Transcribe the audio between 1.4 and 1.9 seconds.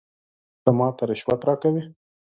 راکوې؟